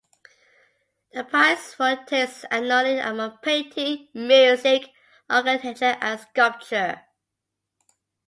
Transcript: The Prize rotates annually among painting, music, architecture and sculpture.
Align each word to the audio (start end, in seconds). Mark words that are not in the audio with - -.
The 1.13 1.23
Prize 1.25 1.75
rotates 1.79 2.43
annually 2.49 2.97
among 2.97 3.37
painting, 3.43 4.07
music, 4.15 4.89
architecture 5.29 5.95
and 6.01 6.19
sculpture. 6.19 7.03